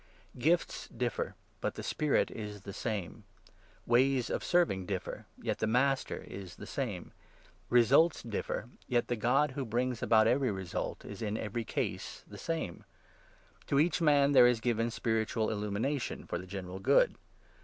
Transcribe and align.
Gifts 0.39 0.87
differ, 0.87 1.35
but 1.59 1.75
the 1.75 1.83
Spirit 1.83 2.31
is 2.31 2.63
the 2.63 2.73
same; 2.73 3.23
ways 3.85 4.31
of 4.31 4.43
serving 4.43 4.81
4, 4.87 4.87
(differ, 4.87 5.25
yet 5.39 5.59
the 5.59 5.67
Master 5.67 6.23
is 6.27 6.55
the 6.55 6.65
same; 6.65 7.11
results 7.69 8.23
differ, 8.23 8.67
yet 8.87 9.09
the 9.09 9.15
God 9.15 9.51
6 9.51 9.55
who 9.57 9.63
brings 9.65 10.01
about 10.01 10.25
every 10.25 10.49
result 10.49 11.05
is 11.05 11.21
in 11.21 11.37
every 11.37 11.63
case 11.63 12.23
the 12.27 12.39
same. 12.39 12.83
To 13.67 13.75
7 13.75 13.85
each 13.85 14.01
man 14.01 14.31
there 14.31 14.47
is 14.47 14.59
given 14.59 14.89
spiritual 14.89 15.51
illumination 15.51 16.25
for 16.25 16.39
the 16.39 16.47
general 16.47 16.79
good. 16.79 17.13